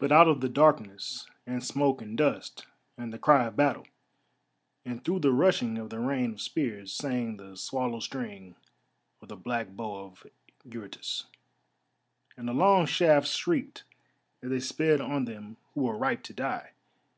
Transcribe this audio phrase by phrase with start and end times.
[0.00, 2.64] But out of the darkness and smoke and dust,
[2.96, 3.86] and the cry of battle,
[4.86, 8.56] and through the rushing of the rain of spears, sang the swallow string
[9.20, 10.26] of the black bow of
[10.64, 11.26] Eurytus,
[12.38, 13.84] and the long shafts shrieked
[14.40, 16.70] as they sped on them who were ripe to die.